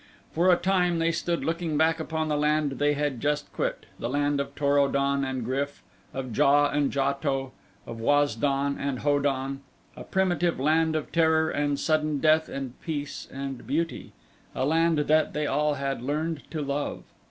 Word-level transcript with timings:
For 0.31 0.51
a 0.51 0.55
time 0.55 0.97
they 0.97 1.11
stood 1.11 1.45
looking 1.45 1.77
back 1.77 1.99
upon 1.99 2.27
the 2.27 2.35
land 2.35 2.71
they 2.79 2.93
had 2.95 3.19
just 3.21 3.53
quit 3.53 3.85
the 3.99 4.09
land 4.09 4.39
of 4.39 4.55
Tor 4.55 4.79
o 4.79 4.87
don 4.87 5.23
and 5.23 5.45
GRYF; 5.45 5.83
of 6.11 6.33
JA 6.35 6.69
and 6.71 6.91
JATO; 6.91 7.51
of 7.85 7.99
Waz 7.99 8.35
don 8.35 8.79
and 8.79 8.97
Ho 9.01 9.19
don; 9.19 9.61
a 9.95 10.03
primitive 10.03 10.59
land 10.59 10.95
of 10.95 11.11
terror 11.11 11.51
and 11.51 11.79
sudden 11.79 12.17
death 12.17 12.49
and 12.49 12.73
peace 12.81 13.27
and 13.31 13.67
beauty; 13.67 14.11
a 14.55 14.65
land 14.65 14.97
that 14.97 15.33
they 15.33 15.45
all 15.45 15.75
had 15.75 16.01
learned 16.01 16.49
to 16.49 16.63
love. 16.63 17.03